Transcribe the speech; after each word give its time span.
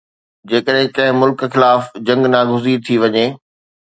جيڪڏهن 0.51 0.87
ڪنهن 0.95 1.19
ملڪ 1.23 1.39
خلاف 1.55 1.81
جنگ 2.09 2.23
ناگزير 2.35 2.79
ٿي 2.85 2.95
وڃي 3.03 3.25